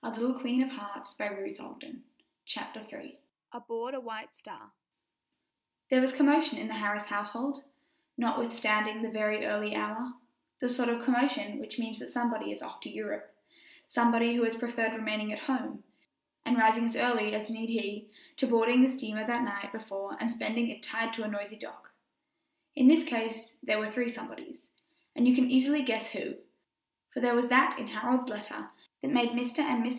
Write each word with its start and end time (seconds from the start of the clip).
CHAPTER 0.03 1.41
III. 2.75 3.19
ABOARD 3.53 3.93
A 3.93 3.99
WHITE 4.01 4.35
STAR. 4.35 4.61
[Illustration: 5.89 5.89
0026] 5.89 5.89
There 5.91 6.01
was 6.01 6.11
commotion 6.11 6.57
in 6.57 6.67
the 6.67 6.73
Harris 6.73 7.05
household, 7.05 7.63
notwithstanding 8.17 9.03
the 9.03 9.11
very 9.11 9.45
early 9.45 9.75
hour 9.75 10.13
the 10.59 10.67
sort 10.67 10.89
of 10.89 11.03
commotion 11.05 11.59
which 11.59 11.77
means 11.77 11.99
that 11.99 12.09
somebody 12.09 12.51
is 12.51 12.63
off 12.63 12.81
for 12.81 12.89
Europe, 12.89 13.31
somebody 13.85 14.35
who 14.35 14.43
has 14.43 14.55
preferred 14.57 14.93
remaining 14.95 15.31
at 15.31 15.37
home, 15.39 15.83
and 16.47 16.57
rising 16.57 16.85
as 16.85 16.95
early 16.95 17.35
as 17.35 17.49
need 17.51 17.69
he, 17.69 18.09
to 18.37 18.47
boarding 18.47 18.81
the 18.81 18.89
steamer 18.89 19.23
the 19.25 19.39
night 19.39 19.71
before 19.71 20.17
and 20.19 20.33
spending 20.33 20.67
it 20.69 20.81
tied 20.83 21.13
to 21.13 21.23
a 21.23 21.27
noisy 21.27 21.55
dock. 21.57 21.93
In 22.75 22.87
this 22.87 23.03
case 23.05 23.53
there 23.61 23.77
were 23.79 23.91
three 23.91 24.09
somebodies, 24.09 24.71
and 25.15 25.27
you 25.27 25.35
can 25.35 25.49
easily 25.51 25.83
guess 25.83 26.07
who; 26.09 26.35
for 27.13 27.19
there 27.19 27.35
was 27.35 27.49
that 27.49 27.77
in 27.77 27.87
Harold's 27.89 28.29
letter 28.31 28.69
that 28.69 28.71
had 29.07 29.11
made 29.13 29.29
Mr. 29.31 29.59
and 29.59 29.81
Mis. 29.83 29.89